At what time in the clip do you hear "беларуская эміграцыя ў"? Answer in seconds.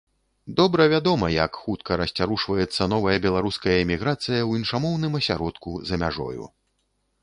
3.29-4.65